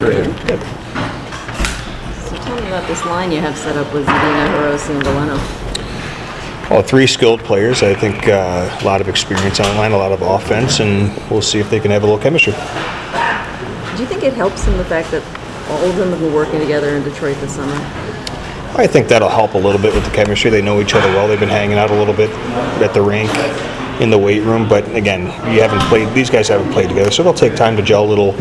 [0.00, 0.06] So
[2.36, 6.70] tell me about this line you have set up with Zadina, Hirose, and Veleno.
[6.70, 7.82] Well, three skilled players.
[7.82, 11.58] I think uh, a lot of experience online, a lot of offense, and we'll see
[11.58, 12.52] if they can have a little chemistry.
[12.52, 15.24] Do you think it helps in the fact that
[15.68, 17.74] all of them have been working together in Detroit this summer?
[18.76, 20.48] I think that'll help a little bit with the chemistry.
[20.48, 21.26] They know each other well.
[21.26, 22.30] They've been hanging out a little bit
[22.80, 23.30] at the rink,
[24.00, 24.68] in the weight room.
[24.68, 25.22] But again,
[25.52, 26.12] you haven't played.
[26.14, 28.32] These guys haven't played together, so it'll take time to gel a little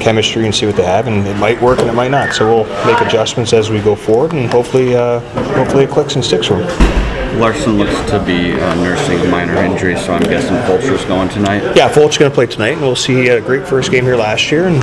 [0.00, 1.06] chemistry and see what they have.
[1.06, 2.32] And it might work and it might not.
[2.34, 5.20] So we'll make adjustments as we go forward, and hopefully, uh,
[5.54, 7.15] hopefully it clicks and sticks for them.
[7.38, 11.76] Larsson looks to be uh, nursing a minor injury, so I'm guessing Fulcher's going tonight.
[11.76, 13.14] Yeah, Fult's going to play tonight, and we'll see.
[13.14, 14.76] He had a great first game here last year, and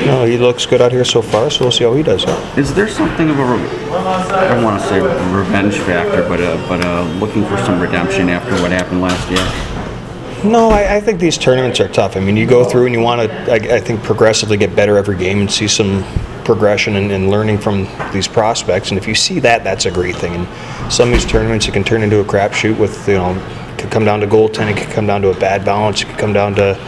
[0.00, 1.50] you know, he looks good out here so far.
[1.50, 2.24] So we'll see how he does.
[2.56, 6.56] Is there something of a, re- I don't want to say revenge factor, but uh,
[6.68, 10.50] but uh, looking for some redemption after what happened last year?
[10.50, 12.16] No, I, I think these tournaments are tough.
[12.16, 14.96] I mean, you go through and you want to, I, I think, progressively get better
[14.96, 16.02] every game and see some
[16.44, 18.90] progression and, and learning from these prospects.
[18.90, 20.34] And if you see that, that's a great thing.
[20.34, 23.34] And some of these tournaments, it can turn into a crapshoot with, you know,
[23.78, 26.32] could come down to goaltending, could come down to a bad balance, it could come
[26.32, 26.78] down to,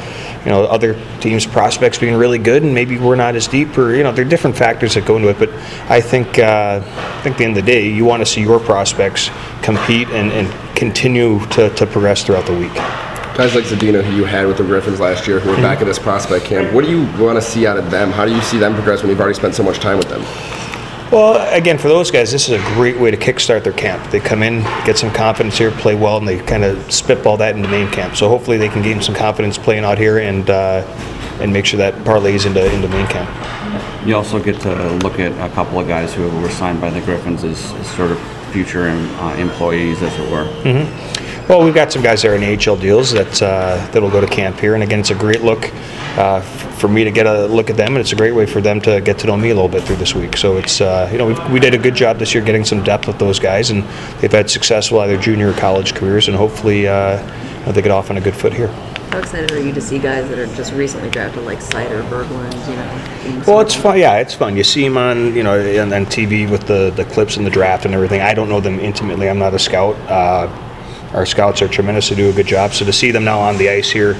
[0.44, 3.94] you know, other teams' prospects being really good and maybe we're not as deep or,
[3.94, 5.38] you know, there are different factors that go into it.
[5.38, 5.50] But
[5.90, 8.42] I think, uh, I think at the end of the day, you want to see
[8.42, 9.30] your prospects
[9.62, 13.13] compete and, and continue to, to progress throughout the week.
[13.36, 15.86] Guys like Zadina, who you had with the Griffins last year, who are back at
[15.86, 18.12] this prospect camp, what do you want to see out of them?
[18.12, 20.22] How do you see them progress when you've already spent so much time with them?
[21.10, 24.08] Well, again, for those guys, this is a great way to kickstart their camp.
[24.12, 27.56] They come in, get some confidence here, play well, and they kind of spitball that
[27.56, 28.14] into main camp.
[28.14, 30.84] So hopefully they can gain some confidence playing out here and uh,
[31.40, 33.28] and make sure that parlays into into main camp.
[34.06, 37.00] You also get to look at a couple of guys who were signed by the
[37.00, 38.20] Griffins as, as sort of
[38.52, 40.44] future uh, employees, as it were.
[41.46, 44.58] Well, we've got some guys there in AHL deals that uh, that'll go to camp
[44.58, 45.70] here, and again, it's a great look
[46.16, 48.62] uh, for me to get a look at them, and it's a great way for
[48.62, 50.38] them to get to know me a little bit through this week.
[50.38, 52.82] So it's uh, you know we've, we did a good job this year getting some
[52.82, 53.82] depth with those guys, and
[54.20, 57.18] they've had successful either junior or college careers, and hopefully uh,
[57.72, 58.68] they get off on a good foot here.
[59.10, 62.68] How excited are you to see guys that are just recently drafted, like Seider, Berglund,
[62.68, 63.44] you know?
[63.46, 63.98] Well, it's fun.
[63.98, 64.56] Yeah, it's fun.
[64.56, 67.50] You see them on, you know, on, on TV with the, the clips and the
[67.50, 68.22] draft and everything.
[68.22, 69.28] I don't know them intimately.
[69.28, 69.94] I'm not a scout.
[70.10, 70.48] Uh,
[71.14, 72.08] our scouts are tremendous.
[72.08, 72.72] to do a good job.
[72.72, 74.16] So to see them now on the ice here,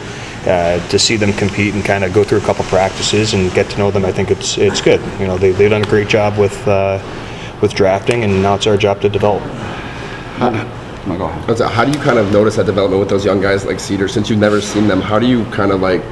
[0.47, 3.69] uh, to see them compete and kind of go through a couple practices and get
[3.71, 5.01] to know them, I think it's it's good.
[5.21, 6.99] You know, they they've done a great job with uh,
[7.61, 9.43] with drafting, and now it's our job to develop.
[11.07, 11.49] No, go ahead.
[11.49, 14.09] What's How do you kind of notice that development with those young guys like Seider?
[14.09, 16.03] Since you've never seen them, how do you kind of like,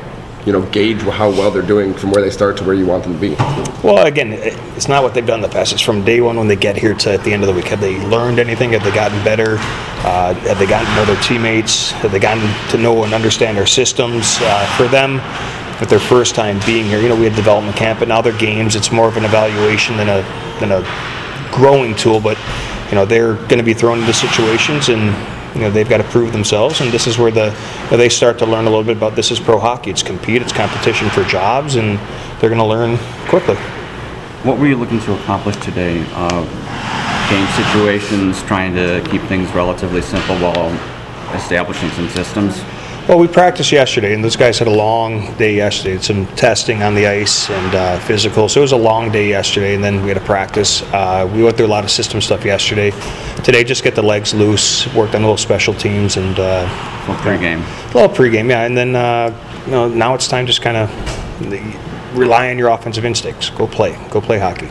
[0.47, 3.05] you know, gauge how well they're doing from where they start to where you want
[3.05, 3.35] them to be?
[3.83, 5.73] Well, again, it's not what they've done in the past.
[5.73, 7.67] It's from day one when they get here to at the end of the week.
[7.67, 8.73] Have they learned anything?
[8.73, 9.57] Have they gotten better?
[10.05, 11.93] Uh, have they gotten to know their teammates?
[11.93, 14.39] Have they gotten to know and understand our systems?
[14.41, 15.15] Uh, for them,
[15.79, 18.37] with their first time being here, you know, we had development camp, but now they're
[18.39, 18.75] games.
[18.75, 20.23] It's more of an evaluation than a
[20.59, 20.83] than a
[21.53, 22.21] growing tool.
[22.21, 22.39] But
[22.89, 25.15] you know, they're going to be thrown into situations and.
[25.55, 27.55] You know, they've got to prove themselves, and this is where the
[27.91, 29.91] they start to learn a little bit about this is pro hockey.
[29.91, 31.99] It's compete, it's competition for jobs, and
[32.41, 32.97] they're going to learn
[33.29, 33.57] quickly.
[34.45, 36.05] What were you looking to accomplish today?
[36.13, 36.45] Uh,
[37.31, 40.71] game situations, trying to keep things relatively simple while
[41.35, 42.63] establishing some systems.
[43.09, 45.99] Well, we practiced yesterday, and those guys had a long day yesterday.
[45.99, 49.75] Some testing on the ice and uh, physical, so it was a long day yesterday.
[49.75, 50.83] And then we had a practice.
[50.93, 52.93] Uh, we went through a lot of system stuff yesterday.
[53.43, 56.65] Today, just get the legs loose, worked on a little special teams, and uh,
[57.09, 57.63] Well, pre-game.
[57.63, 58.49] a little pregame.
[58.49, 59.37] Yeah, and then uh,
[59.67, 63.51] you know now it's time just kind of rely on your offensive instincts.
[63.51, 64.69] Go play, go play hockey.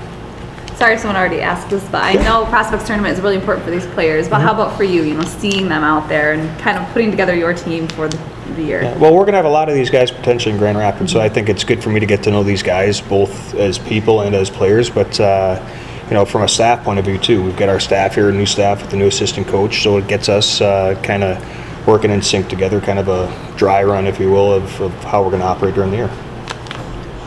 [0.82, 3.70] Sorry if someone already asked this, but I know prospects tournament is really important for
[3.70, 4.28] these players.
[4.28, 5.04] But how about for you?
[5.04, 8.18] You know, seeing them out there and kind of putting together your team for the,
[8.56, 8.82] the year.
[8.82, 11.12] Yeah, well, we're going to have a lot of these guys potentially in Grand Rapids,
[11.12, 13.78] so I think it's good for me to get to know these guys both as
[13.78, 14.90] people and as players.
[14.90, 15.64] But uh,
[16.08, 18.48] you know, from a staff point of view too, we've got our staff here, new
[18.48, 22.24] staff with the new assistant coach, so it gets us uh, kind of working in
[22.24, 25.42] sync together, kind of a dry run, if you will, of, of how we're going
[25.42, 26.10] to operate during the year.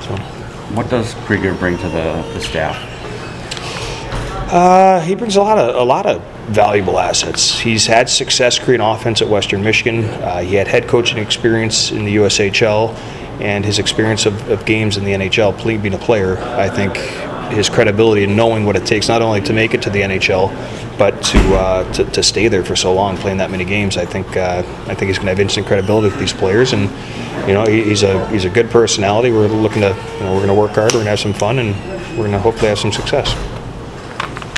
[0.02, 0.16] So.
[0.74, 2.93] What does Krygier bring to the, the staff?
[4.46, 7.58] Uh, he brings a lot of a lot of valuable assets.
[7.58, 10.04] He's had success creating offense at Western Michigan.
[10.04, 12.94] Uh, he had head coaching experience in the USHL,
[13.40, 16.38] and his experience of, of games in the NHL, being a player.
[16.38, 16.96] I think
[17.52, 20.48] his credibility and knowing what it takes not only to make it to the NHL,
[20.98, 23.96] but to uh, to, to stay there for so long, playing that many games.
[23.96, 26.82] I think uh, I think he's going to have instant credibility with these players, and
[27.48, 29.30] you know he, he's a he's a good personality.
[29.30, 30.92] We're looking to you know we're going to work hard.
[30.92, 31.74] We're going to have some fun, and
[32.10, 33.34] we're going to hopefully have some success.